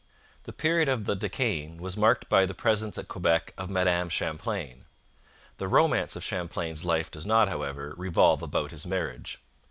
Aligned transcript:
The 0.45 0.51
period 0.51 0.89
of 0.89 1.05
the 1.05 1.15
De 1.15 1.29
Caens 1.29 1.79
was 1.79 1.95
marked 1.95 2.27
by 2.27 2.47
the 2.47 2.55
presence 2.55 2.97
at 2.97 3.07
Quebec 3.07 3.53
of 3.55 3.69
Madame 3.69 4.09
Champlain. 4.09 4.85
The 5.57 5.67
romance 5.67 6.15
of 6.15 6.23
Champlain's 6.23 6.83
life 6.83 7.11
does 7.11 7.27
not, 7.27 7.47
however, 7.49 7.93
revolve 7.95 8.41
about 8.41 8.71
his 8.71 8.87
marriage. 8.87 9.39